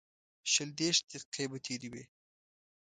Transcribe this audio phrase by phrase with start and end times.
[0.51, 2.03] شل دېرش دقیقې به تېرې وې.